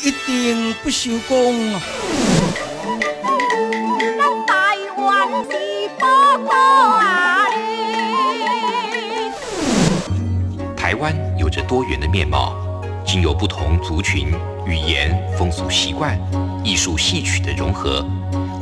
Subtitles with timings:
[0.00, 1.82] 一定不朽功啊！
[4.16, 6.06] 咱台湾是宝
[6.46, 7.46] 岛啊。
[10.76, 12.54] 台湾有着多元的面貌，
[13.04, 14.32] 经由不同族群、
[14.64, 16.16] 语言、风俗习惯、
[16.62, 18.06] 艺术戏曲的融合，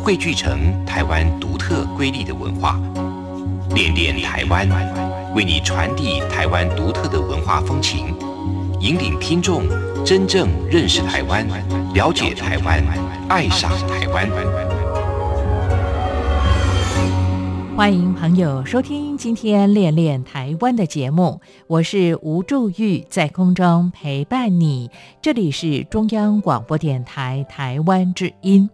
[0.03, 2.81] 汇聚成台湾独特瑰丽的文化。
[3.75, 4.67] 恋恋台湾，
[5.35, 8.17] 为你传递台湾独特的文化风情，
[8.81, 9.65] 引领听众
[10.07, 11.45] 真正认识台湾，
[11.93, 12.81] 了解台湾，
[13.29, 14.31] 爱上台湾。
[17.77, 24.93] 欢迎朋友收听今天《恋恋台湾》的节目，我是吴祝玉，在空中陪伴你。
[25.21, 28.71] 这里是中央广播电台台湾之音。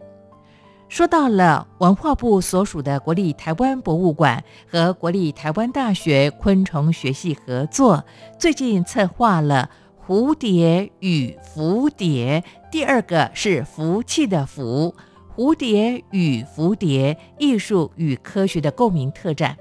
[0.90, 8.04] 说到了文化部所属的国立台湾博物馆和国立台湾大学昆虫学系合作，
[8.38, 9.70] 最近策划了
[10.06, 14.94] “蝴蝶与蝴蝶”，第二个是福气的福。
[15.34, 19.56] 蝴蝶与蝴蝶艺术与科学的共鸣特展。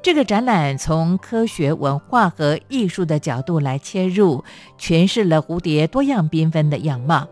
[0.00, 4.44] 这个展览从科学、文化和艺术的角度来切入，
[4.78, 7.28] 诠释了蝴蝶多样缤纷的样貌。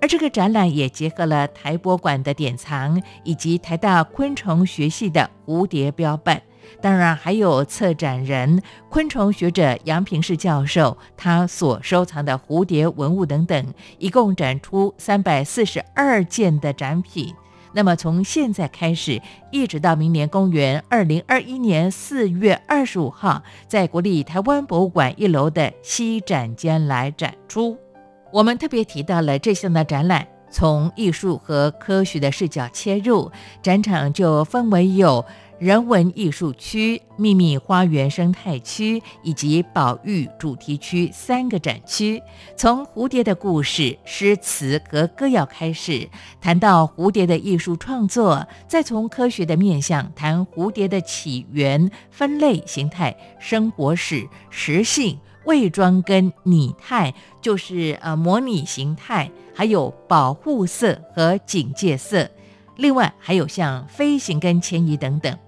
[0.00, 6.42] 而这个展览也结合了台博馆的典藏，以及台大昆虫学系的蝴蝶标本。
[6.80, 17.34] 当然，还有策展人、昆虫学者杨平世教授他所收藏的蝴蝶文物等等，一共展出三百四十二件的展品。
[17.76, 19.20] 那么从现在开始，
[19.50, 27.76] 一直到明年公元二零二一年四月二十五号，在国立台湾博物馆一楼的西展间来展出。
[28.32, 35.24] 我们特别提到了这项的展览，从艺术和科学的视角切入，展场就分为有。
[35.58, 42.20] 人文艺术区、秘密花园生态区以及保育主题区三个展区，
[42.56, 46.08] 从蝴蝶的故事、诗词和歌谣开始，
[46.40, 62.28] 谈到蝴蝶的艺术创作，再从科学的面向谈蝴蝶的起源、分类、形态、生活史、食性、伪装跟拟态，就是呃模拟形态，还有保护色和警戒色。
[62.76, 65.38] 另外还有像飞行跟迁移等等。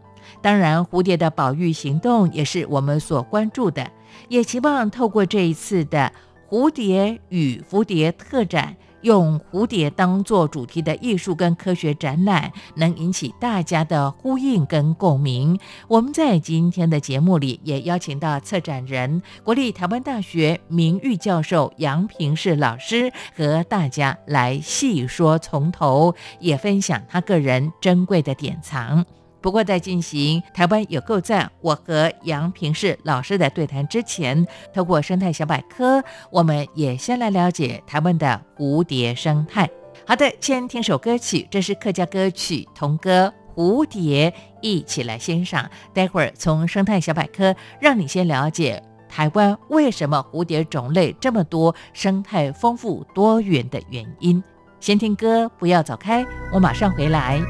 [0.42, 3.90] 当然，蝴蝶的保育行动也是我们所关注的，
[4.28, 6.12] 也期望透过这一次的
[6.48, 8.76] 蝴蝶与蝴蝶特展，
[9.06, 15.56] 用蝴蝶当做主题的艺术跟科学展览，能引起大家的呼应跟共鸣。
[15.86, 29.06] 我们在今天的节目里也邀请到策展人、国立台湾大学名誉教授杨平世老师，和大家来细说从头，也分享他个人珍贵的典藏。
[29.46, 36.02] 不过，在进行台湾有够赞我和杨平世老师的对谈之前，透过生态小百科，
[36.32, 39.70] 我们也先来了解台湾的蝴蝶生态。
[40.04, 44.28] 好的，先听首歌曲，这是客家歌曲童歌《蝴蝶》，
[44.60, 45.70] 一起来欣赏。
[45.94, 54.42] 待会儿从生态小百科让你先了解台湾为什么蝴蝶种类这么多，生态丰富多元的原因。
[54.80, 57.40] 先听歌，不要走开，我马上回来。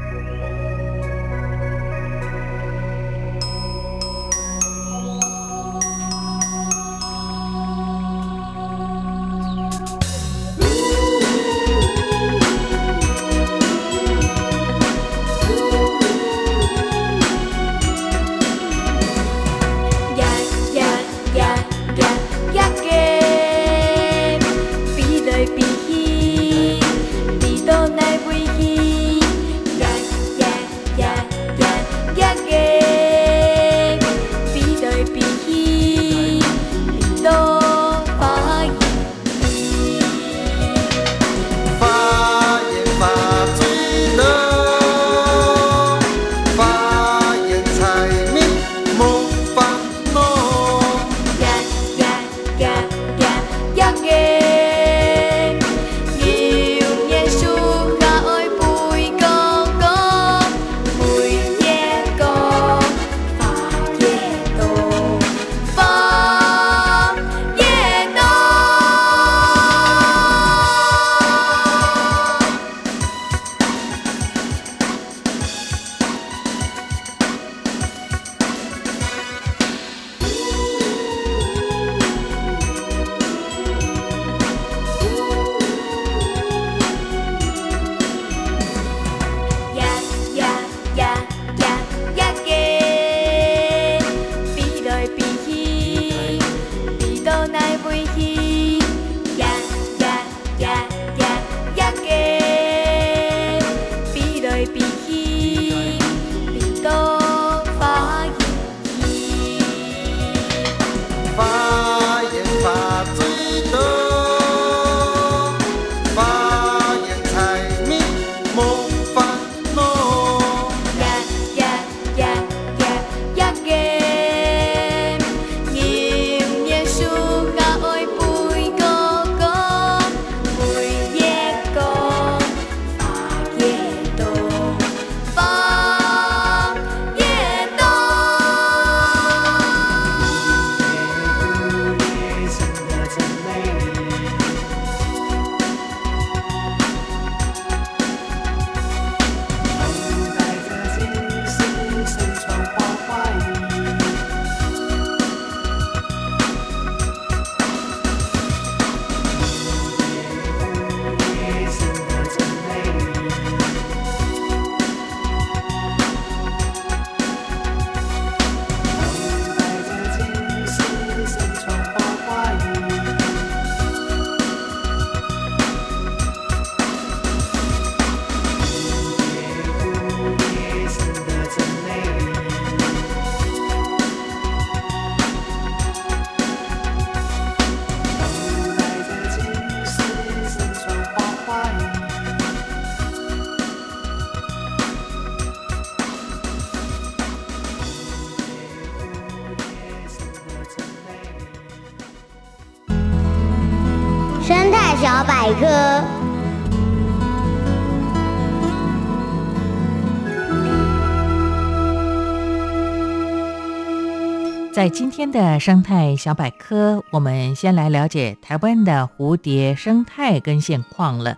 [214.77, 221.35] 在今天的生态小百科，我们先来了解台湾的蝴蝶生态跟现况了。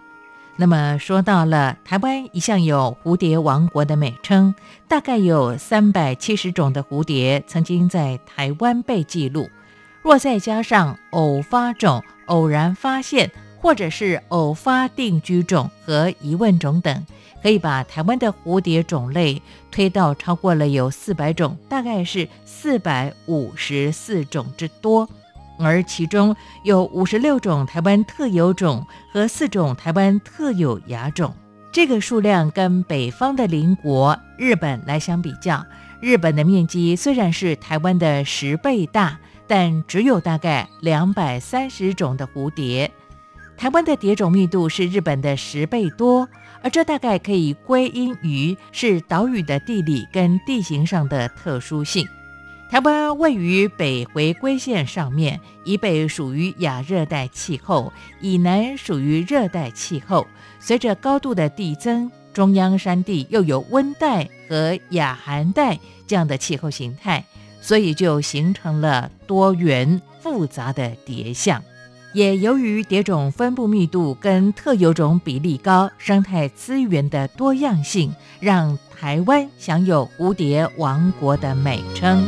[0.57, 4.53] 那么说到了台湾一向有蝴蝶王国的美称，
[4.89, 9.49] 大概有三百七十种的蝴蝶曾经在台湾被记录。
[10.01, 13.31] 若再加上偶发种、偶然发现，
[13.61, 17.05] 或者是偶发定居种和疑问种等。
[17.41, 19.41] 可以把台湾的蝴蝶种类
[19.71, 25.07] 推到超过了有四百种，大概是四百五十四种之多，
[25.59, 31.33] 而其中有五十六种台湾特有种和四种台湾特有亚种。
[31.71, 35.63] 这个数量跟北方的邻国日本来相比较，
[36.01, 42.91] 日本的面积虽然是台湾的十倍大，但只有大概两百三十种的蝴蝶。
[43.59, 46.29] 台湾的蝶种密度是日本的十倍多，
[46.63, 52.07] 而这大概可以归因于是岛屿的地理跟地形上的特殊性。
[52.71, 60.25] 台湾位于北回归线上面，以北属于亚热带气候，以南属于热带气候。
[60.61, 67.25] 随着高度的递增，中央山地又有温带和亚寒带这样的气候形态，
[67.59, 71.61] 所以就形成了多元复杂的蝶象。
[72.13, 82.27] 也由于蝶种分布密度跟特有种比例高，生态资源的多样性，让台湾享有“蝴蝶王国”的美称。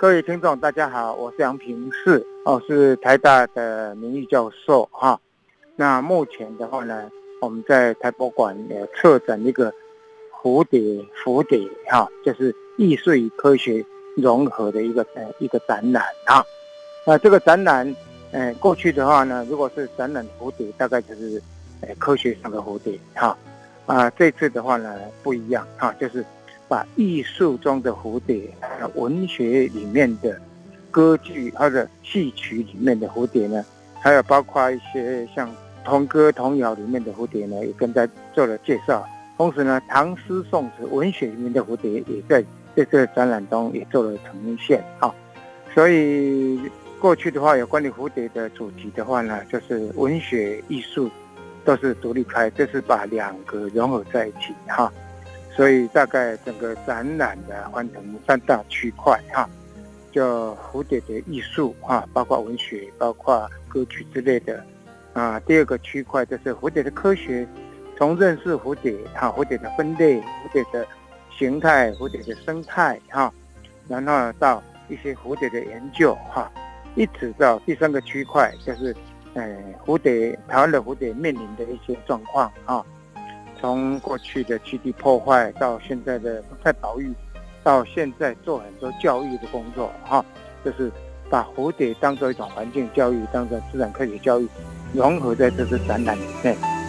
[0.00, 5.20] 各位听众，大家好，我是杨平世，哦，是台大的名誉教授哈。
[5.76, 7.10] 那目前的话呢，
[7.42, 9.70] 我们在台博馆呃策展一个
[10.32, 10.80] 蝴蝶
[11.22, 13.84] 蝴蝶哈，就是艺术与科学
[14.16, 16.44] 融合的一个呃一个展览哈啊。
[17.06, 17.94] 那这个展览，
[18.32, 21.42] 呃，过去的话呢，如果是展览蝴蝶，大概就是
[21.82, 23.36] 呃科学上的蝴蝶哈。
[23.84, 26.24] 啊，这次的话呢不一样哈，就是。
[26.70, 28.48] 把艺术中的蝴蝶，
[28.94, 30.40] 文学里面的
[30.88, 33.64] 歌剧或者戏曲里面的蝴蝶呢，
[34.00, 35.50] 还有包括一些像
[35.84, 39.04] 童歌童谣里面的蝴蝶呢，也跟大家做了介绍。
[39.36, 42.44] 同时呢，唐诗宋词文学里面的蝴蝶也在
[42.76, 45.12] 这个展览中也做了呈现啊。
[45.74, 46.60] 所以
[47.00, 51.10] 过去的话，有关于蝴蝶的主题的话呢，就是文学艺术
[51.64, 54.92] 都是独立开，就是把两个融合在一起哈。
[55.56, 59.48] 所以大概整个展览的分成三大区块哈，
[60.12, 64.64] 叫蝴蝶的艺术哈，包括文学、包括歌曲之类的
[65.12, 65.38] 啊。
[65.40, 67.46] 第二个区块就是蝴蝶的科学，
[67.98, 70.86] 从认识蝴蝶哈，蝴蝶的分类、蝴蝶的
[71.36, 73.32] 形态、蝴蝶的生态哈，
[73.88, 76.50] 然后到一些蝴蝶的研究哈，
[76.94, 78.94] 一直到第三个区块就是，
[79.34, 82.84] 呃，蝴蝶台湾的蝴蝶面临的一些状况啊。
[83.60, 87.12] 从过去的基地破坏到现在的生态保育，
[87.62, 90.24] 到现在做很多教育的工作，哈，
[90.64, 90.90] 就是
[91.28, 94.48] 把蝴蝶当做一种环境教育，当做自然科学教育，
[94.94, 96.79] 融合在这次展览里面。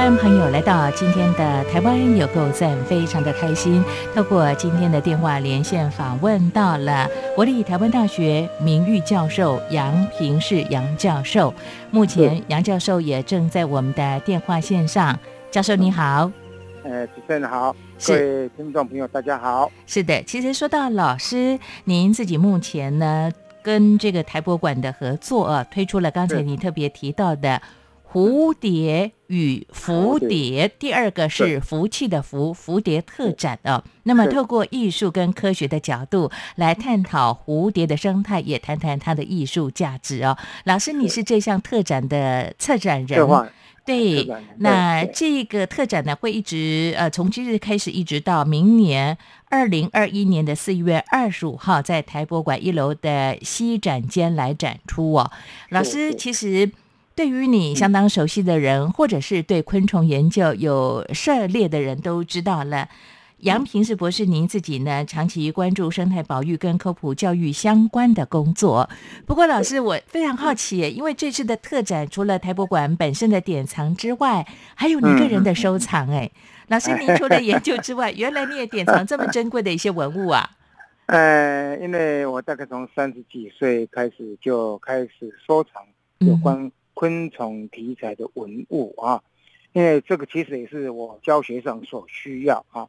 [0.00, 3.84] 欢迎朋友来到今天的台湾有够赞，非常的开心。
[4.14, 11.52] 透过今天的电话连线访问到了国立台湾大学名誉教授杨平世杨教授。
[11.90, 15.18] 目前杨教授也正在我们的电话线上。
[15.50, 16.32] 教授你好，
[16.82, 17.76] 呃，主持人好，
[18.06, 19.70] 各位听众朋友大家好。
[19.86, 23.30] 是的，其实说到老师，您自己目前呢
[23.62, 27.60] 跟这个台博馆的合作啊，推出了刚才你特别提到的。
[28.12, 33.84] 蝴蝶与蝴蝶，第二个是福气的福，蝴蝶特展哦。
[34.02, 40.36] 那么，透过艺术跟科学的角度来探讨蝴蝶的生态，也谈谈它的艺术价值哦。
[40.64, 43.24] 老师，你是这项特展的策展人，
[43.86, 44.28] 对。
[44.56, 49.16] 那这个特展呢，会一直呃，从今日开始，一直到明年
[49.50, 55.30] 二零二一年的四月二十五号，在台博馆一楼的西展间来展出哦。
[55.68, 56.72] 老师，其实。
[57.14, 62.88] 对于你相当熟悉的人，或者是对昆虫研究有涉猎的人都知道了。
[63.38, 68.88] 杨平是博士，您自己呢长期关注生态保育跟科普教育相关的工作。
[69.24, 76.10] 不过，老师我非常好奇，因为这次的特展除了台博馆本身的典藏之外，还有您个人的收藏。
[76.10, 76.30] 哎，
[76.68, 80.50] 老师，您除了研究之外， 原来你也典藏这么珍贵的一些文物啊？
[81.06, 85.82] 呃，因为我大概从三十几岁开始就开始收藏
[86.18, 86.70] 有关。
[87.00, 89.22] 昆虫题材的文物啊，
[89.72, 92.86] 因为这个其实也是我教学上所需要啊。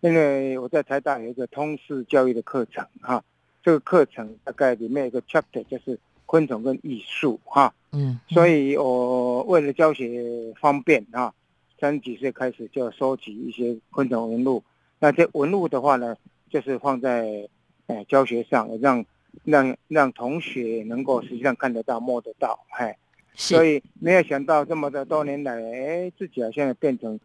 [0.00, 3.24] 因为我在台大有一个通识教育的课程哈，
[3.62, 7.72] 这个课程大概里面有个 chapter 就是昆虫跟艺术哈。
[7.92, 11.32] 嗯，所以我为了教学方便啊，
[11.80, 14.62] 三十几岁开始就收集一些昆虫文物。
[14.98, 16.14] 那这文物的话呢，
[16.50, 17.48] 就是放在
[17.86, 19.06] 呃教学上，让
[19.42, 22.98] 让让同学能够实际上看得到、摸得到，哎。
[23.38, 27.18] 所以没有想到这么的多年来，哎，自己好像变成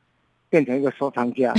[0.47, 1.51] 变成一个收藏家。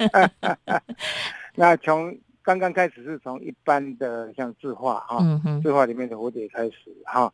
[1.56, 7.32] 那从刚刚开始是从一般的像字画哈，字画里面的蝴蝶开始哈，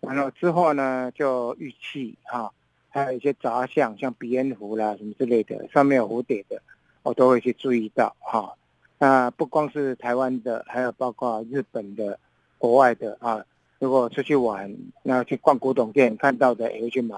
[0.00, 2.52] 完了之后呢就玉器哈，
[2.88, 6.62] 还有一些杂项像鼻烟壶啦什么之类的，上面有蝴蝶的，
[7.02, 8.54] 我都会去注意到哈。
[8.98, 12.20] 那不光是台湾的，还有包括日本的、
[12.58, 13.44] 国外的啊。
[13.78, 17.16] 如果出去玩，那去逛古董店看到的也会去买，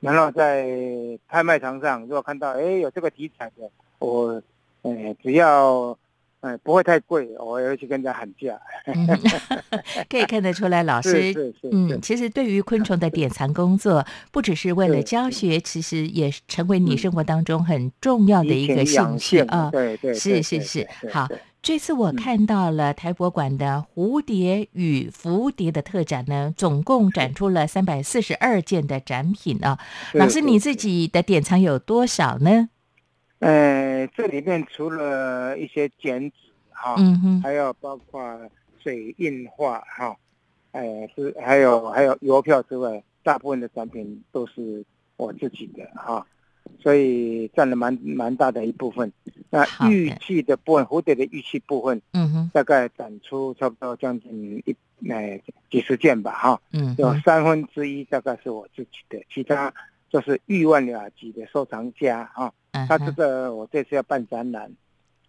[0.00, 0.66] 然后在
[1.28, 4.42] 拍卖场上如果看到哎有这个题材的，我，
[4.82, 5.96] 呃只要
[6.40, 8.58] 哎，不会太贵，我也会去跟人家喊价。
[8.86, 9.06] 嗯，
[10.08, 14.02] 可以看得出来，老师 嗯，其实对于昆虫的典藏工作，
[14.32, 19.68] 不只是为了教学，其实也成为你嗯生活当中很重要的一个兴趣啊。
[19.70, 21.38] 对对，是是是好对。
[21.62, 29.78] 这次我嗯看到了台博馆的蝴蝶与蝴蝶的特展呢，总共展出了三百四十二件的展品啊。
[30.14, 32.70] 老师，你自己的典藏有多少呢？
[33.40, 36.36] 呃，这里面除了一些剪纸
[36.70, 38.20] 哈，嗯哼，还有包括
[38.82, 40.16] 水印画哈，
[40.72, 40.82] 呃，
[41.14, 44.84] 是还有还有邮票之外，大部分的展品都是
[45.16, 46.26] 我自己的哈，
[46.82, 49.12] 所以占了蛮蛮大的一部分。
[49.50, 54.76] 那好的玉器的部分，蝴蝶的玉器部分，嗯哼，大概展出差不多将近一
[55.08, 59.74] 呃几十件吧哈，嗯，有三分之一大概是我自己的，其他
[60.08, 62.52] 就是亿万雅级的收藏家哈。
[62.88, 64.70] 他这，个我这次要办展览，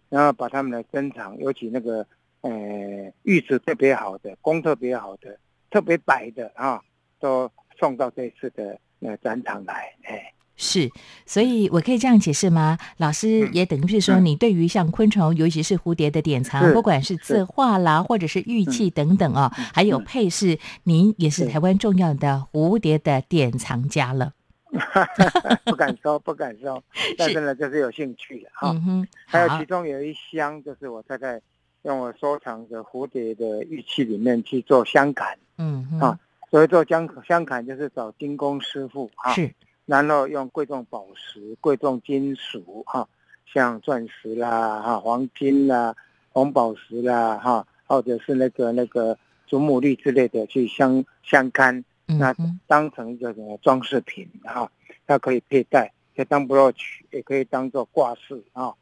[0.08, 2.06] 然后把他们的珍藏，尤其那个
[2.42, 5.36] 呃玉质特别好的、工特别好的、
[5.68, 6.80] 特别白的啊，
[7.18, 9.92] 都送到这次的呃展场来。
[10.04, 10.88] 哎，是，
[11.26, 12.78] 所以我可以这样解释吗？
[12.98, 24.34] 老师嗯也等于是说，嗯你对于像昆虫，尤其是蝴蝶的典藏，不管是字画啦，或者是玉器等等哦，还有嗯配饰，您也是是台湾重要的蝴蝶的典藏家了。
[25.66, 26.80] 不敢说，不敢说，
[27.18, 28.70] 但是呢，就是有兴趣的哈。
[28.70, 31.40] 嗯哼，还有其，中有一箱，就是我大概
[31.82, 35.36] 用我收藏的蝴蝶的玉器里面去做香坎。
[35.58, 36.18] 嗯哼，啊
[36.50, 39.50] 所以做香香坎，就是找精工师傅啊，是，
[39.84, 43.08] 然后用贵重宝石、贵重金属哈、
[43.46, 45.94] 像钻石啦、哈黄金啦、
[46.30, 52.34] 红宝石啦哈，或者是那个那个祖母绿之类的去镶镶嵌，那
[52.66, 54.70] 当成一个什么装饰品哈、
[55.06, 58.72] 它可以佩戴，可以当 brooch，也可以当做挂饰啊，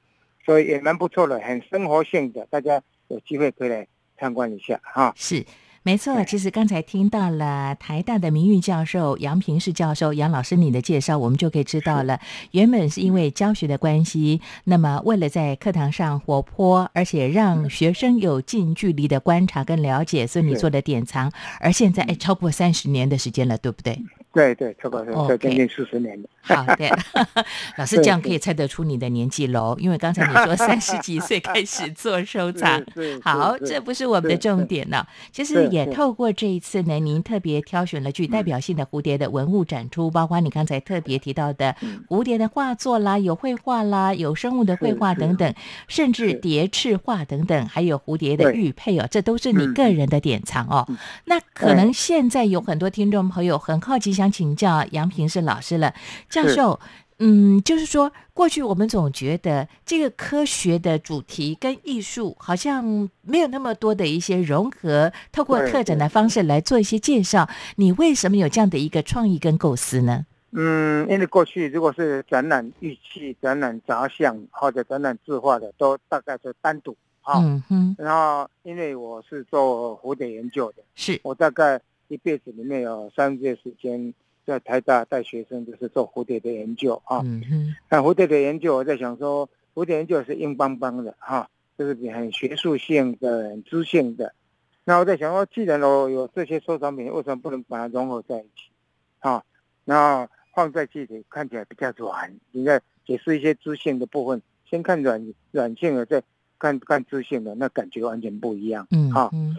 [0.45, 5.45] 所以也蛮不错的，很生活性的，大家有机会可以来参观一下哈、是。
[5.83, 12.21] 没错，其实刚才听到了台大的名誉教授杨平士教授杨老师你的介绍，我们就可以知道了。
[12.51, 23.99] 原本是因为教学的关系，那么为了在课堂上活泼，而且让学生有近距离的观察跟了解，所以你做的典藏，而现在哎超过三十年的时间了，对不对？
[24.33, 26.29] 对对，超过这将近四十年的。
[26.43, 26.89] 好的，
[27.77, 32.83] 老师这样可以猜得出你的年纪喽，因为刚才你说 三十几岁开始做收藏。
[33.23, 35.07] 好，这不是我们的重点呢。
[35.33, 42.03] 其实也透过这一次呢，您特别挑选了具代表性的蝴蝶的文物展出，包括你刚才特别提到的嗯。
[42.09, 45.55] 蝴蝶的画作啦，有绘画啦，有生物的绘画等等，
[45.89, 46.41] 甚至是。
[46.41, 50.89] 蝶翅画等等，还有蝴蝶的玉佩哦，这都是你嗯个人的典藏哦。
[51.27, 55.95] 那可能现在有很多听众朋友很好奇，想请教杨平是老师了，
[56.29, 56.79] 教授。
[57.23, 62.83] 嗯，就是说，过去我们总觉得这个科学的主题跟艺术好像
[63.21, 67.47] 没有那么多的一些融合，透过特展的方式来做一些介绍。
[67.77, 70.25] 你为什么有这样的一个创意跟构思呢？
[70.53, 77.35] 嗯，因为过去如果是展览玉器、展览杂项或者展览字画的，都大概是单独啊。
[77.39, 81.79] 嗯哼，然后，因为我是做蝴蝶研究的，是，我大概
[82.11, 84.13] 一辈子里面有三个月时间
[84.45, 87.21] 在台大带学生，就是做蝴蝶的研究啊。
[87.25, 94.35] 嗯哼，那蝴蝶的研究，我在想说，蝴蝶研究是硬邦邦的哈、就是很学术性的、很知性的。
[94.83, 98.73] 那我在想说，既然我有这些收藏品，为什么不能把它融合在一起？
[99.21, 99.45] 啊，
[99.85, 102.35] 然后放在这里看起来比较软。
[102.51, 106.21] 你在解释一些知性的部分，先看软软性的，再
[106.59, 108.89] 看看知性的，那感觉完全不一样。
[109.13, 109.57] 好嗯哼，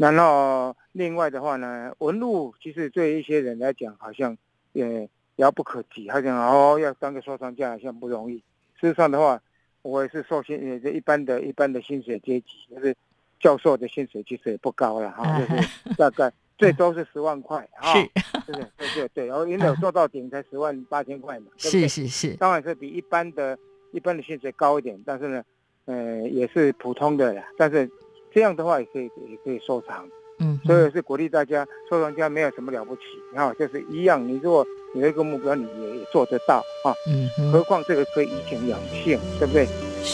[0.00, 4.34] 然后另外的话呢，纹路其实对一些人来讲，好像
[4.72, 8.36] 也遥不可及，好像哦要当个收藏家好像不容易。
[8.80, 9.38] 事实上的话，
[9.82, 12.96] 我也是受薪，也是一般的一般的薪水阶级，就是
[13.38, 18.08] 教授的薪水其实也不高了哈，就是大概最多是十万块 哈，是
[18.46, 23.58] 对对对对对，然后因为有做到顶才十万八千块嘛，对对是是是，当然是比一般的
[23.92, 25.44] 一般的薪水高一点，但是呢，
[25.84, 27.44] 呃，也是普通的啦。
[27.58, 27.90] 但是
[28.32, 33.02] 这样的话也可以也可以收藏，嗯，所以是鼓励大家，收藏家没有什么了不起
[33.34, 34.26] 啊，就是一样。
[34.26, 36.94] 你如果有一个目标，你也也做得到啊。
[37.06, 39.66] 嗯，何况这个可以以情养性，对不对？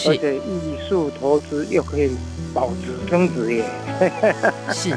[0.08, 2.10] 而且艺术投资又可以
[2.52, 3.64] 保值增值耶。
[4.72, 4.96] 是。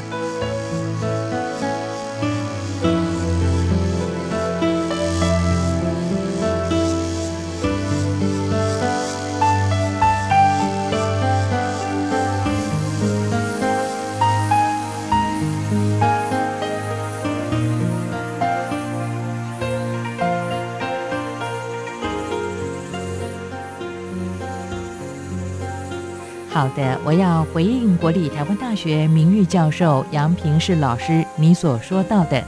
[26.52, 32.42] 好的，我要回应国立台湾大学名誉教授杨平是老师你所说到的，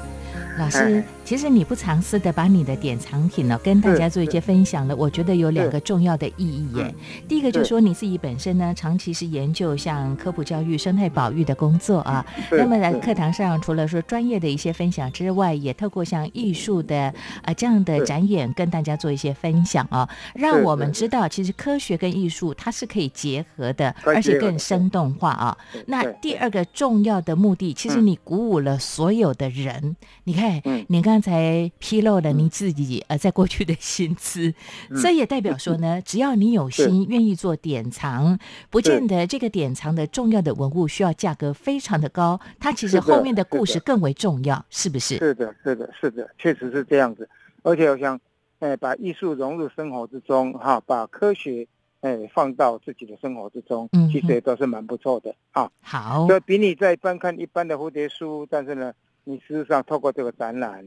[0.58, 1.04] 老师。
[1.24, 6.94] 其实你不尝试的把你的典藏品呢跟大家做一些分享了，我觉得有两个重要的意义耶。
[7.26, 12.24] 第一个就是说你自己本身呢，长期是研究像科普教育、生态保育的工作啊。
[12.48, 25.56] 是那么在课堂上，除了说专业的一些分享之外，也透过像艺术的啊这样的展演，跟大家做一些分享啊，让我们知道其实科学跟艺术它是可以结合的，而且更生动化啊。
[25.72, 28.02] 对那第二个重要的目的，其实嗯。
[28.02, 29.96] 你鼓舞了所有的人。
[30.24, 30.84] 你看，嗯。
[30.88, 34.54] 你刚才披露了你自己呃在过去的薪资，
[34.88, 38.38] 嗯这也代表说呢， 只要你有心，愿意做典藏，
[38.70, 45.18] 不见得这个典藏的重要的文物需要价格非常的高，它其实后面的故事更为重要，是不是？
[45.18, 47.28] 是的，是的，是的，确实是这样子。
[47.62, 48.18] 而且我想，
[48.60, 51.68] 哎，把艺术融入生活之中，哈，把科学，
[52.00, 55.70] 哎，放到自己的生活之中，嗯其实也都是蛮不错的啊。
[55.82, 58.94] 好所以比你在一般看一般的蝴蝶书，但是呢，
[59.24, 60.84] 你事实上透过这个展览，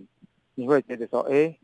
[0.55, 1.55] 你会觉得说，哎，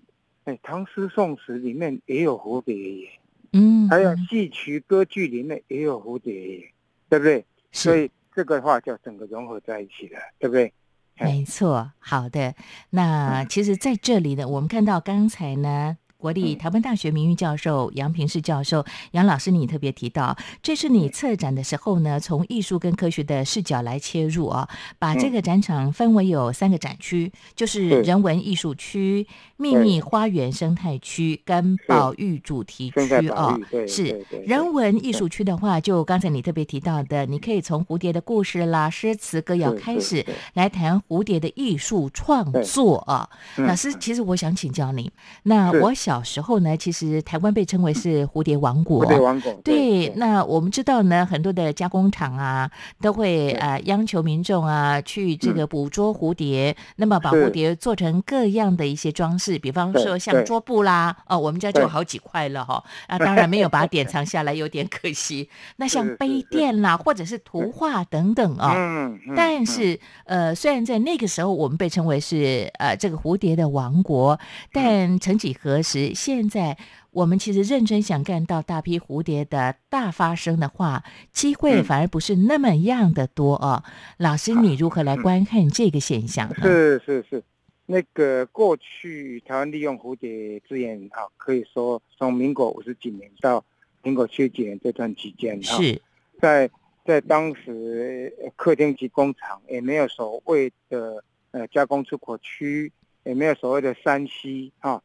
[0.43, 3.09] 哎，唐诗宋词里面也有蝴蝶耶，
[3.53, 6.71] 嗯，还有嗯戏曲歌剧里面也有蝴蝶耶，
[7.09, 7.45] 对不对？
[7.71, 7.97] 所。
[7.97, 10.71] 以这个话就整个融合在一起了，对不对？
[11.17, 12.55] 哎没错，好的。
[12.91, 15.97] 那其实在这里呢，我们看到刚才呢。
[16.21, 16.57] 国立嗯。
[16.59, 28.01] 台湾大学名誉教授杨平世教授杨老师，你特别提到，这是你策展的时候呢，从艺术跟科学的视角来切入啊，把这个展场分为有三个展区，就是是。
[28.03, 29.25] 人文艺术区、
[29.57, 43.29] 秘密花园生态区跟保育主题区啊保育，对是人文艺术区的话，就刚才你特别提到的，你可以从蝴蝶的故事啦、诗词歌谣开始来谈蝴蝶的艺术创作啊。
[43.57, 43.65] 嗯。
[43.65, 45.11] 老师，其实我想请教你，
[45.43, 45.79] 那是。
[45.79, 49.05] 我小时候呢，其实台湾被称为是蝴蝶王国。
[49.05, 52.69] 蝴蝶王国，对，那我们知道呢，很多的加工厂啊，
[53.01, 53.61] 都会对。
[53.61, 55.55] 呃央求民众啊去这嗯。
[55.55, 65.47] 个捕捉蝴蝶，那么把蝴蝶做成各样的一些装饰，比方说像桌布啦，哦，我们家就有好几块了哈、啊， 当然没有把它典藏下来，有点可惜。
[65.77, 69.33] 那像杯垫啦，或者是图画等等啊、嗯，嗯嗯。
[69.37, 74.37] 但是，呃，虽然在那个时候我们被称为是呃这个蝴蝶的王国，
[74.73, 76.77] 但曾几何时，现在
[77.11, 83.83] 我们其实认真想看到大批蝴蝶的大发生的话，机会嗯反而不是那么样的多哦。
[84.17, 86.55] 老师，你如何来观看这个现象呢？
[86.61, 87.43] 是是是，
[87.85, 93.63] 那个过去台湾利用蝴蝶资源哈，可以说从民国五十几年到
[94.03, 96.01] 民国七十几年这段期间哈，是
[96.39, 96.69] 在
[97.05, 102.91] 在当时呃客厅及工厂也没有所谓的呃加工出口区，
[103.23, 105.01] 也没有所谓的山西哈，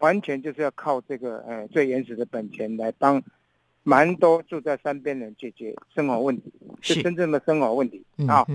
[0.00, 3.22] 完全就是要靠这个呃最原始的本钱来帮
[3.82, 6.94] 蛮多住在山边人解决生活问题，是。
[6.94, 8.04] 是真正的生活问题。
[8.18, 8.46] 嗯啊。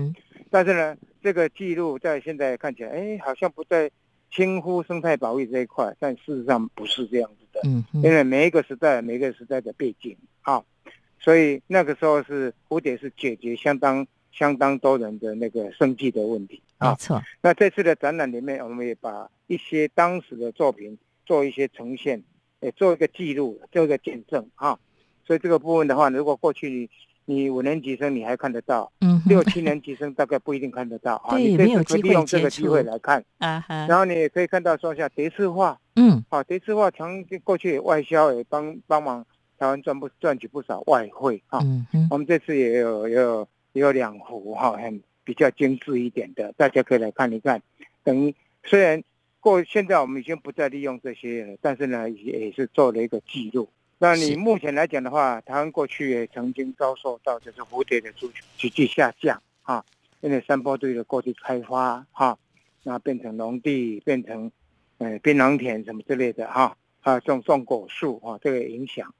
[0.50, 3.90] 但是呢，这个记录在现在看起来，哎，好像不在
[4.30, 10.16] 轻忽生态保育这一块，但事实上不是这样子的，嗯，因为每一个时代，每一个时代的背景。
[10.42, 10.62] 啊，
[11.18, 16.62] 所以那个时候是蝴蝶是解决相当相当多人的那个生计的问题。
[16.78, 16.90] 啊。
[16.90, 22.22] 没错，那这次的展览里面，我们也把一些当时的作品做一些呈现，
[22.60, 24.78] 也做一个记录，做一个见证啊。
[25.26, 26.88] 所以这个部分的话，如果过去你
[27.28, 31.34] 你五年级生你还看得到，嗯，六七年级生大概不一定看得到啊。
[31.34, 39.26] 对你这次可以利用这个机会来看，啊哈，然后你也可以看到说像蝶式画嗯，啊，蝶式画常过去也外销也帮帮忙
[39.58, 41.58] 台湾赚不赚取不少外汇啊。
[41.64, 47.60] 嗯嗯，我们这次也有也有也有两幅哈，很比较精致一点的，大家可以来看一看。
[48.04, 49.02] 等于虽然
[49.46, 53.68] 过现在我们已经不再利用这些了，但是呢也也是做了一个记录。
[53.96, 59.84] 那你目前来讲的话，台湾过去也曾经遭受到就是蝴蝶的族群急剧下降啊，
[60.20, 62.36] 因为山坡地的过度开发哈，
[62.82, 64.50] 那变成农地，变成
[64.98, 69.14] 呃槟榔田什么之类的哈，啊种种果树啊，这个影响。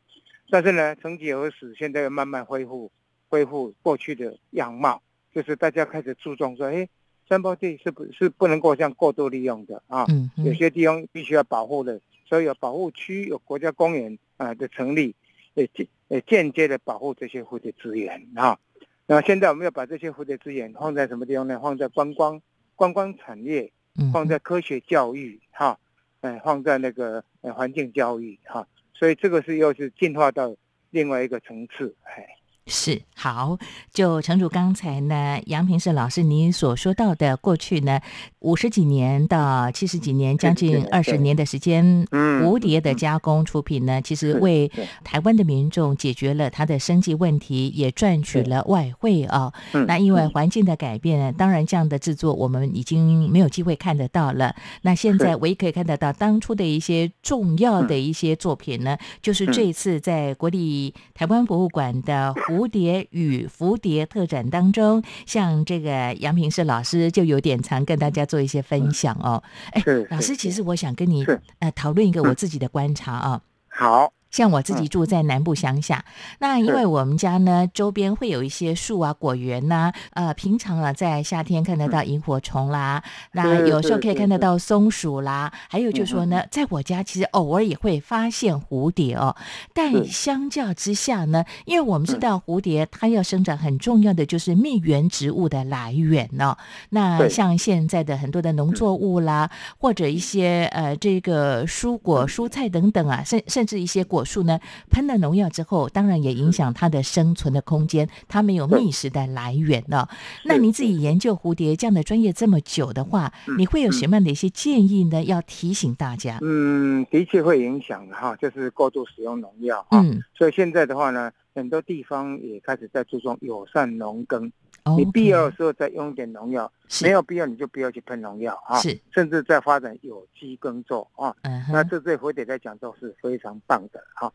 [0.51, 2.91] 但是呢，曾几何时，现在又慢慢恢复
[3.29, 5.01] 恢复过去的样貌，
[5.33, 6.89] 就是大家开始注重说，哎，
[7.29, 10.05] 山坡地是不是不能够这样过度利用的啊？
[10.09, 15.15] 嗯，有些地方必须要保护的，所以有保护区、有国家公园啊的成立，
[15.55, 18.59] 也间也间接的保护这些蝴蝶资源啊。
[19.07, 21.59] 那现在我们要把这些蝴蝶资源放在什么地方呢？
[21.61, 22.41] 放在观光
[22.77, 23.73] 观光产业，
[24.12, 25.79] 放在科学教育哈，
[26.21, 28.69] 哎，放在那个呃环境教育哈。
[28.95, 30.55] 所以这个是又是进化到
[30.91, 32.36] 另外一个层次，哎。
[32.67, 33.59] 是好，
[33.93, 38.01] 就诚如刚才呢，杨平是老师您所说到的，过去呢
[38.41, 44.71] 五十几年到七十几年，将近二十年的时间，嗯蝴蝶的加工出品呢，其实为
[45.05, 49.53] 台湾的民众解决了他的生计问题，也赚取了外汇啊。
[49.73, 49.87] 嗯。
[49.87, 54.55] 那因为环境的改变，当然这样的制作我们已经没有机会看得到了。
[54.83, 69.42] 那现在唯一可以看得到当初的一些重要的一些作品呢，就是这一次在国立台湾博物馆的蝴蝶与蝴蝶特展当中，像这个杨平世老师就有点常跟大家做一些分享哦。
[69.73, 71.27] 哎，老师，其实我想跟你
[71.59, 73.42] 呃讨论一个我嗯自己的观察啊。
[73.69, 76.05] 好，像我自己嗯住在南部乡下，
[76.40, 89.35] 那因为我们家呢周边会有一些树啊、果园呐、呃，平常啊在夏天看得到萤火虫啦，那有时候可以看得到松鼠啦，还有就是说嗯呢，在我家其实偶尔也会发现蝴蝶哦，
[89.72, 92.20] 但相较之下呢，因为我们知嗯。
[92.20, 96.59] 道蝴蝶它要生长很重要的就是蜜源植物的来源哦，
[96.90, 104.61] 那像现在的很多的农作物啦，或者一些呃这个蔬果、蔬菜等等啊，甚甚至一些果树呢，
[104.91, 110.09] 喷了农药之后，当然也影响它的生存的空间，它没有觅食的来源了。
[110.45, 115.23] 那是你自己研究蝴蝶这样的专业这么久的话，嗯你会有什么样的一些建议呢？
[115.23, 116.39] 要提醒大家。
[116.43, 120.01] 嗯，的确会影响的哈，就是过度使用农药哈。
[120.01, 124.51] 嗯，所以现在的话呢，很多地方也开始在注重友善农耕。
[124.96, 128.79] 你必要的时候再用一点农药，是没有必要你就不要去喷农药啊。
[128.79, 131.35] 是，甚至在发展有机耕作啊。
[131.42, 134.33] 嗯，那这对蝴蝶来讲都是非常棒的哈。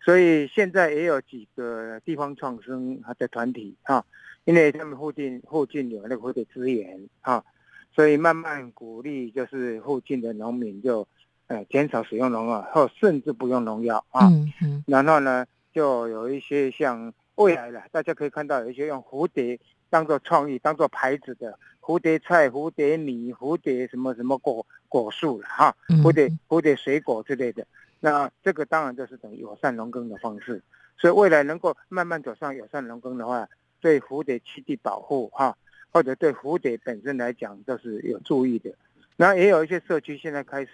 [0.00, 4.04] 所以现在也有几个地方创生的团体哈，
[4.44, 7.44] 因为他们附近附近有那个蝴蝶资源啊，
[7.92, 11.06] 所以慢慢鼓励就是附近的农民就
[11.48, 14.28] 呃减少使用农药，或甚至不用农药啊。
[14.28, 19.58] 嗯嗯，然后呢，就有一些像未来了，大家可以看到有一些用蝴蝶
[19.90, 27.66] 当做创意、当做牌子的蝴蝶菜、蝴蝶米、蝴蝶什么什么果果树了哈，嗯蝴蝶蝴蝶水果之类的。
[28.00, 30.62] 那这个当然就是等于友善农耕的方式，
[30.96, 33.48] 所以未来能够慢慢走上友善农耕的话，
[33.80, 35.56] 对蝴蝶栖地保护哈，
[35.90, 38.70] 或者对蝴蝶本身来讲都是有注意的。
[39.16, 40.70] 那也有一些社区现在开始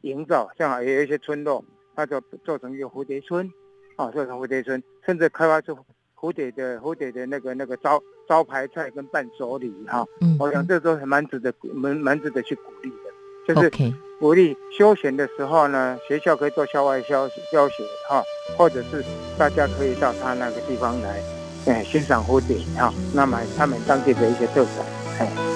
[0.00, 3.48] 营造，像也有一些村落，它就做成一个蝴蝶村，
[3.94, 5.78] 啊，做成蝴蝶村，甚至开发出
[6.24, 18.22] 蝴蝶的蝴蝶的那个那个招招牌菜跟伴手礼哈、嗯，我想这都还蛮值得蛮蛮值得去鼓励的，就是鼓励休闲的时候呢，学校可以做校外教教学哈、
[18.56, 19.04] 或者是
[19.36, 21.22] 大家可以到他那个地方来，
[21.66, 25.53] 哎，欣赏蝴蝶哈、那么他们当地的一些特产，哎。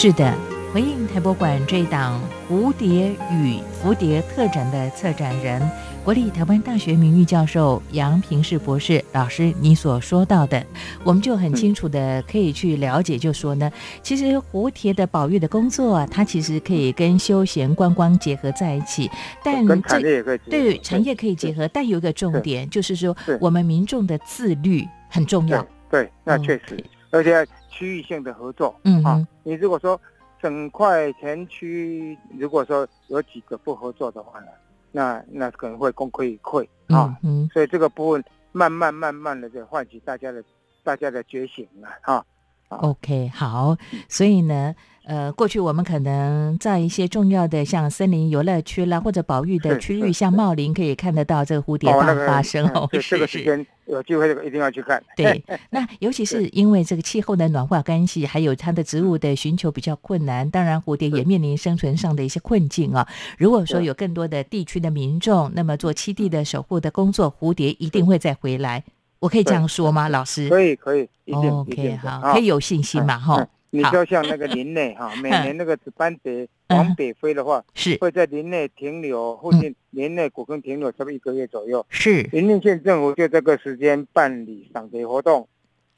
[0.00, 0.32] 是的，
[0.72, 5.60] 回应台博馆这一档《蝴蝶与蝴蝶》特展的策展人，
[6.04, 10.64] 国立台湾大学名誉教授杨平世博士老师，你所说到的，
[11.02, 13.68] 我们就很清楚的可以去了解，就说呢，
[14.00, 19.10] 其实蝴蝶的保育的工作啊，它其实可以跟休闲观光结合在一起，
[19.42, 26.08] 但跟这产业也可以对产业可以结合，但有一个重点就是说，我们民众的自律很重要对。
[26.22, 27.44] 那嗯确实，而且要
[27.78, 28.68] 区域性的合作。
[28.68, 30.00] 啊嗯啊，你如果说
[30.42, 34.46] 整块全区，如果说有几个不合作的话呢，
[34.90, 37.16] 那那可能会功亏一篑啊。
[37.22, 37.48] 嗯。
[37.52, 40.42] 所以这个部分慢慢慢慢的就唤起大家的
[40.82, 42.24] 大家的觉醒了啊。
[42.70, 43.76] OK，好，
[44.10, 44.74] 所以呢，
[45.08, 53.42] 呃，过去我们可能在一些重要的像森林游乐区啦，或者保育的区域，像茂林，可以看得到这个蝴蝶哦，大发生哦，这个时。
[53.42, 55.02] 间有机会一定要去看。
[55.16, 63.08] 对， 那尤其是因为这个气候的暖化关系，还有它的植物的寻求比较困难，当然蝴蝶也面临生存上的一些困境啊。
[63.38, 68.84] 如果说有更多的地区的民众，那么做栖地的守护的工作，蝴蝶一定会再回来。
[69.20, 73.90] 我可以这样说吗，老师可以可以，一定好，啊可以有信心嘛，嗯哈，你好。
[73.92, 77.96] 就像那个林内哈， 每年那个紫斑蝶往北飞的话，是。
[77.98, 79.60] 会在林内停留，附嗯。
[79.60, 81.84] 近林内古坑停留差不多一个月左右。
[81.88, 85.48] 是，云林县政府就这个时间办理赏蝶活动，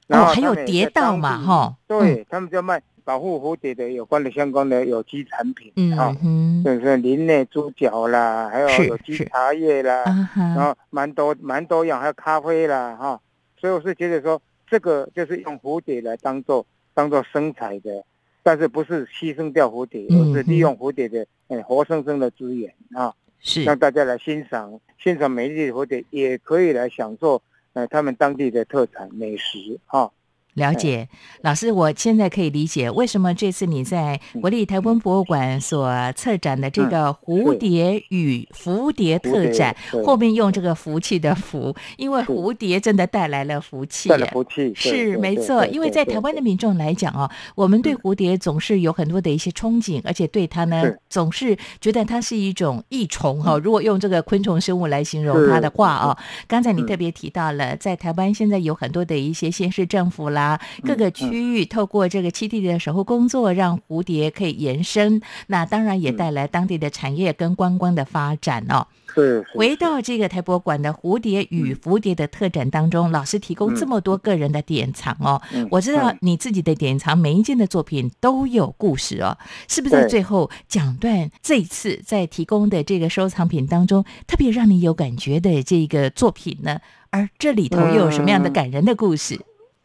[0.07, 10.05] 然哦，还有蝶道嘛哈，对他们就卖保护蝴蝶的有关的相关的有机产品嗯，啊嗯，就是林内猪脚啦，还有有机茶叶啦，
[10.37, 13.21] 然后蛮多蛮多样，还有咖啡啦哈，
[13.61, 18.05] 所以我是觉得说这个就是用蝴蝶来当做当做生财的
[18.43, 21.63] 但是不是牺牲掉蝴蝶，嗯而是利用蝴蝶的嗯。
[21.63, 23.65] 活生生的资源啊，是。
[23.65, 30.11] 让大家来欣赏欣赏美丽的蝴蝶，也可以来享受呃他们当地的特产美食啊。
[30.55, 31.09] 了解，
[31.43, 44.27] 老师，我现在可以理解为什么这次你在国立台湾博物馆所策展的这个蝴蝶与蝴蝶特展，后面用这个福气的福，因为蝴蝶真的带来了福气带了。
[44.29, 47.97] 福气，是没错，因为在台湾的民众来讲哦，我们对嗯。
[48.01, 57.01] 蝴蝶总是有很多的一些憧憬，而且对它呢是，总是觉得它是一种益虫哈、如果用这个昆虫生物来形容它的话哦，刚才你嗯特。
[57.01, 60.40] 别提到了，在台湾现在有很多的一些县市政府啦，
[60.85, 66.17] 各个区域透过这个栖地的守护工作，让蝴蝶可以延伸，那当然也嗯。
[66.21, 68.87] 带来当地的产业跟观光的发展哦。
[69.13, 76.19] 是是回到这个台博馆的蝴蝶与蝴蝶的特展当中，老师提供这么多个人的典藏哦，嗯我知道嗯。
[76.21, 86.81] 你自己的典藏每一件的作品都有故事哦，是不是在最后讲段这一次在提供的这个收藏品当中，特别让你有感觉的这个作品呢？
[87.11, 88.53] 而这里头又有什么样的嗯。
[88.53, 89.41] 感人的故事？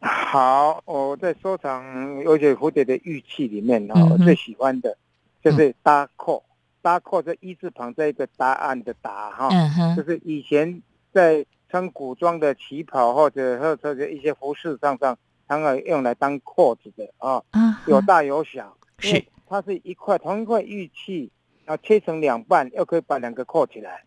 [0.06, 4.10] 好，我在收藏有些蝴蝶的玉器里面哈、嗯哼。
[4.12, 4.96] 我最喜欢的
[5.42, 6.42] 就是搭扣，
[6.80, 10.80] 搭扣这一字旁在一个答案的答哈，嗯就，是以前
[11.12, 19.24] 在穿古装的旗袍或者或者一些服饰上上，常常用来当扣子的啊，啊，有大有小，是。
[19.48, 21.30] 它是一块同一块玉器，
[21.64, 24.02] 然后切成两半，又可以把两个扣起来。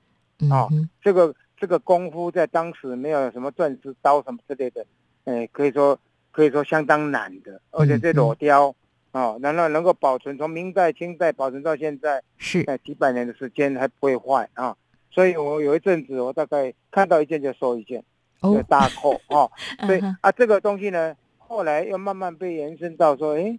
[0.51, 4.85] 哦嗯，这个这个功夫在当时没有什么钻石刀什么之类的，
[5.25, 5.99] 呃，可以说
[6.31, 8.75] 可以说相当难的，而且这裸雕
[9.11, 14.75] 哦，然后能够保存，从明代、清代保存到现在，是呃，几百年的时间还不会坏啊。
[15.11, 18.03] 所以我有一阵子，我大概看到一件就收一件，
[18.67, 19.51] 大扣哦。
[19.85, 23.57] 所以啊，这个东西呢，后来又慢慢被延伸到说，哎，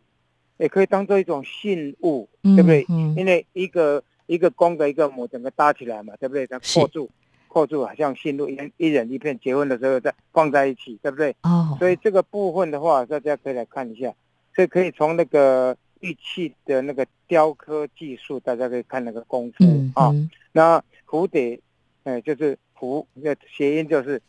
[0.58, 2.86] 也可以当做一种信物，对不对？
[2.88, 6.46] 嗯因为一个一个公的一个母，整个搭起来嘛，对不对？
[6.46, 7.10] 它是扣住，
[7.52, 11.34] 扣住，好像信物一人一人一片，结婚的时候再放在一起，对不对？
[11.42, 14.14] 哦，所以这个部分的话，大家可以来看一下，
[14.54, 20.14] 所以可以从那个玉器的那个雕刻技术，大家可以看那个功夫啊。
[20.52, 21.58] 那蝴蝶，
[22.04, 24.22] 呃，就是福，那谐音就是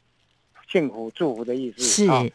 [0.68, 2.26] 幸福、祝福的意思是啊。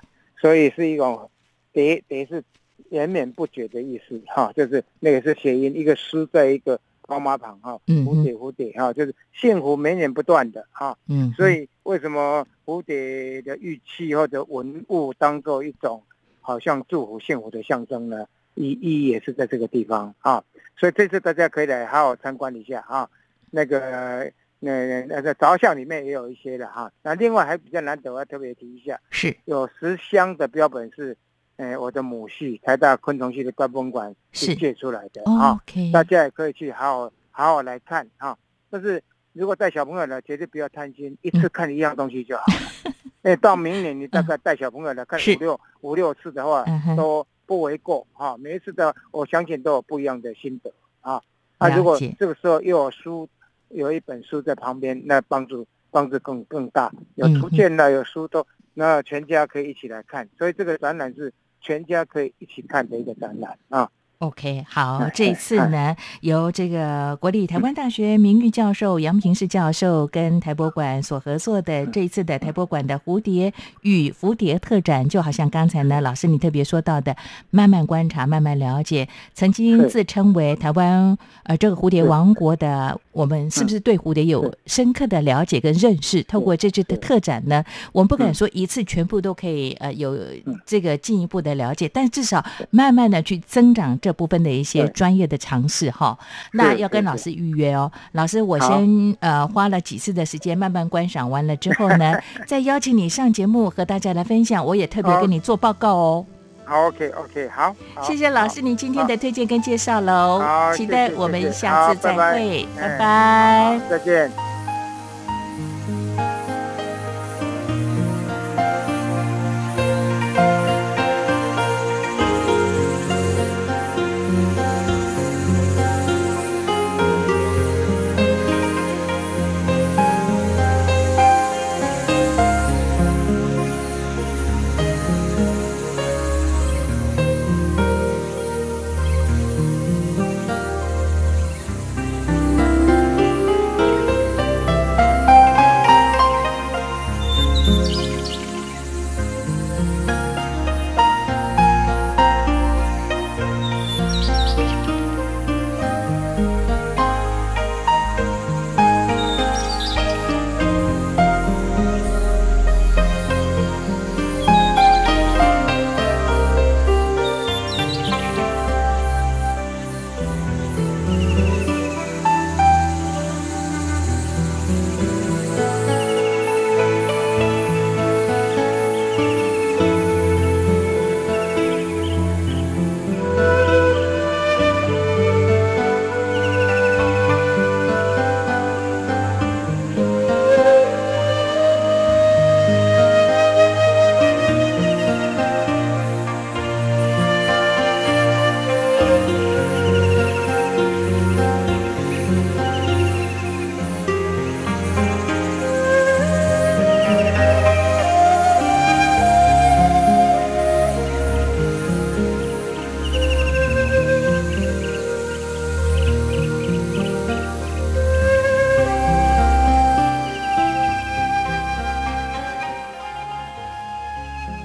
[0.41, 1.29] 所以是一种
[1.73, 2.45] 蝶，蝶是
[2.91, 16.03] 延绵不绝的意思哈、就是那个是谐音，一个诗在一个高马旁哈、蝴蝶蝴蝶哈、就是幸福绵延不断的哈、嗯，所以为什么蝴蝶的玉器或者文物当做一种
[16.41, 18.27] 好像祝福幸福的象征呢？
[18.55, 20.43] 意意义也是在这个地方啊。
[20.77, 23.09] 所以这次大家可以来好好参观一下啊。
[23.51, 26.91] 那个那那个照相里面也有一些的哈。
[27.03, 31.17] 那另外还比较难得，我要特别提一下，是有十箱的标本是，
[31.57, 35.61] 呃，我的母系台大昆虫系的观博馆是是借出来的啊。
[35.93, 38.37] 大家也可以去好好好好来看啊。
[38.69, 39.03] 但是
[39.33, 42.93] 如果带小朋友来，绝对不要贪心，一嗯次看一样东西就好了。
[43.25, 46.65] 因为到明年你大概带小朋友来看五六五六次的话
[46.97, 48.37] 都不为过哈。
[48.39, 51.15] 每一次的我相信都有不一样的心得啊。
[51.15, 51.23] 了
[51.59, 53.29] 那如果这个时候又有书，
[53.71, 56.93] 有一本书在旁边，那帮助帮助更更大。
[57.15, 60.29] 有嗯图鉴了，有书都，那全家可以一起来看。
[60.39, 61.33] 所以这个展览是
[61.67, 63.91] 全家可以一起看的一个展览啊。
[64.19, 73.53] OK，好哎，这一次呢，由这个国立台湾大学名誉教授杨平世教授跟台博馆所合作的这一次的台博馆的蝴蝶
[73.83, 77.15] 与蝴蝶特展，就好像刚才呢，老师你特别说到的，
[77.51, 86.23] 慢慢观察，慢慢了解，曾经自称为台湾呃这个蝴蝶王国的我们，是不是对蝴蝶有深刻的了解跟认识？
[86.23, 87.63] 透过这次的特展呢，
[87.93, 90.15] 我们不敢嗯说一次全部都可以呃有
[90.47, 90.59] 嗯。
[90.65, 96.17] 这个进一步的了解，但至少慢慢的去增长这部分的一些专业的尝试哈。
[96.53, 106.27] 那要跟老师预约哦，老师我先呃花了几次的时间慢慢观赏完了之后呢， 再邀请你上节目和大家来分享，我也特别跟你做报告哦。
[106.65, 113.81] 好，OK OK，好，好谢谢老师您今天的推荐跟介绍喽好，期待我们下次再会，拜哎拜。
[113.91, 114.46] 再见。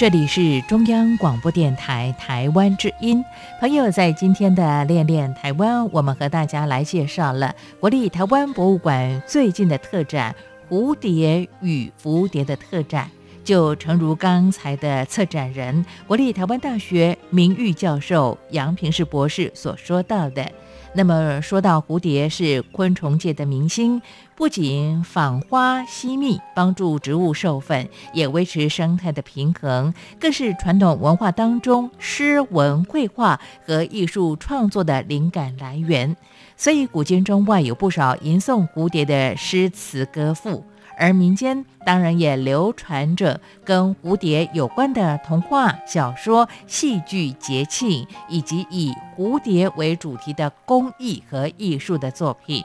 [0.02, 3.24] 这里是中央广播电台台湾之音。
[3.60, 10.36] 朋友，在今天的练练台湾，我们和大家来介绍了国立台湾博物馆最近的特展
[10.76, 13.12] 《蝴蝶与蝴蝶》的特展。
[13.44, 20.52] 就诚如刚才的策展人、国立台湾大学名誉教授杨平世博士所说到的。
[20.94, 24.02] 那么说到蝴蝶是昆虫界的明星，
[24.36, 36.18] 不仅访花吸蜜，帮助植物授粉，也维持生态的平衡，更是传统文化当中诗文绘画和艺术创作的灵感来源。
[36.58, 40.66] 所以古今中外有不少吟诵蝴蝶的诗词歌赋。
[41.02, 52.64] 而民间当然也流传着跟蝴蝶有关的童话、小说、戏剧、节庆，以及以蝴蝶为主题的工艺和艺术的作品。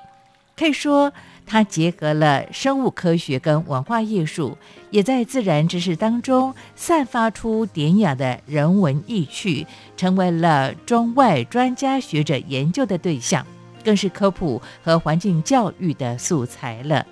[0.55, 1.11] 可以说，
[1.47, 4.59] 它结合了生物科学跟文化艺术，
[4.91, 9.67] 也在自然知识当中散发出典雅的人文意趣，
[9.97, 13.47] 成为了中外专家学者研究的对象，
[13.83, 17.07] 更是科普和环境教育的素材了。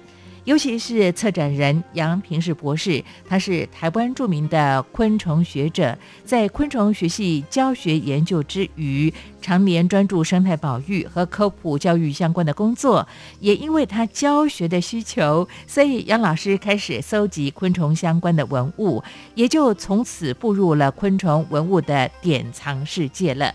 [0.44, 13.08] 尤其是策展人杨平世博士，他是台湾著名的昆虫学者，在昆虫学系教学研究之余，常年专注生态保育和科普教育相关的工作。
[13.40, 19.02] 也因为他教学的需求，所以杨老师开始搜集昆虫相关的文物，
[19.34, 23.54] 也就从此步入了昆虫文物的典藏世界了。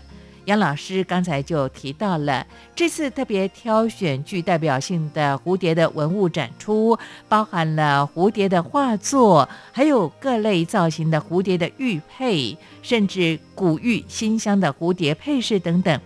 [0.50, 2.44] 杨老师刚才就提到了，
[2.74, 6.98] 这次特别挑选具代表性的蝴蝶的文物展出，
[7.28, 16.00] 包含了蝴蝶的画作，还有各类造型的蝴蝶的玉佩，甚至古玉新香的蝴蝶配饰等等。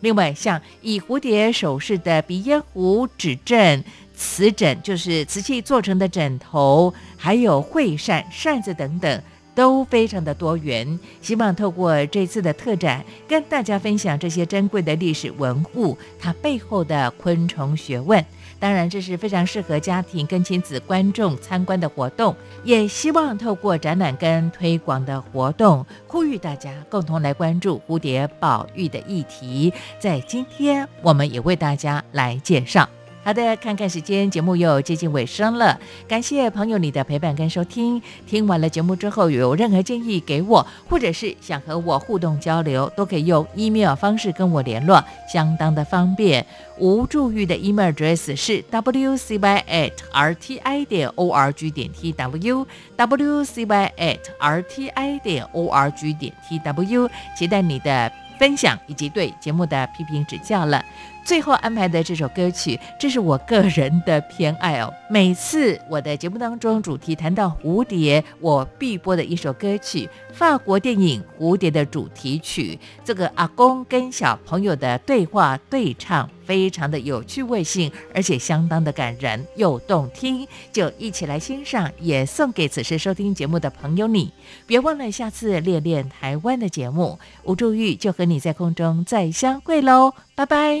[0.00, 3.84] 另外，像以蝴蝶首饰的鼻烟壶、指枕、
[4.16, 9.22] 瓷枕，就是瓷器做成的枕头，还有会扇、扇子等等。
[9.60, 18.24] 都非常的多元，希望透过这次的特展，跟大家分享这些珍贵的历史文物，它背后的昆虫学问。
[18.58, 22.34] 当然，这是非常适合家庭跟亲子观众参观的活动，
[22.64, 29.70] 也希望透过展览跟推广的活动，呼吁大家共同来关注蝴蝶保育的议题。
[29.98, 32.88] 在今天，我们也为大家来介绍。
[33.22, 35.78] 好的，看看时间，节目又接近尾声了。
[36.08, 38.00] 感谢朋友你的陪伴跟收听。
[38.26, 46.44] 听完了节目之后，有任何建议给我，或者是想和我互动交流，都可以用 email 方式跟我联络，相当的方便。
[46.78, 52.66] 无助玉的 email address 是 wcy at rti 点 org 点 tw
[52.96, 60.82] wcy at rti 点 org 点 tw，期待你的分享以及对节目的批评指教了。
[61.24, 64.92] 最后安排的这首歌曲，这是我个人的偏爱哦。
[65.08, 72.78] 每次我的节目当中主题谈到蝴蝶，我必播的一首歌曲，法国电影《蝴蝶》的主题曲。
[73.04, 80.46] 这个阿公跟小朋友的对话对唱，非常的有趣味性，而且相当的感人又动听。
[80.72, 84.32] 就一起来欣赏，也送给此时收听节目的朋友你。
[84.66, 90.14] 别忘了下次练练台湾的节目，吴祝玉就和你在空中再相会喽。
[90.34, 90.80] 拜拜。